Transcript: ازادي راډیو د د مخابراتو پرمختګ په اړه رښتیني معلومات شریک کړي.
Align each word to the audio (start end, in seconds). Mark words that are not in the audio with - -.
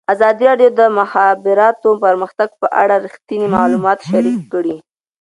ازادي 0.13 0.43
راډیو 0.49 0.69
د 0.73 0.77
د 0.79 0.81
مخابراتو 0.99 1.89
پرمختګ 2.03 2.49
په 2.61 2.67
اړه 2.81 2.95
رښتیني 3.05 3.47
معلومات 3.55 3.99
شریک 4.09 4.39
کړي. 4.53 4.75